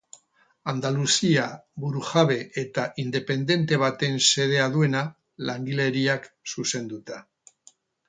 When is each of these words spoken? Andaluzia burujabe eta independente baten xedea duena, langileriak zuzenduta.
Andaluzia 0.71 1.43
burujabe 1.83 2.39
eta 2.63 2.87
independente 3.05 3.81
baten 3.85 4.19
xedea 4.31 4.67
duena, 4.79 5.07
langileriak 5.53 6.31
zuzenduta. 6.57 7.25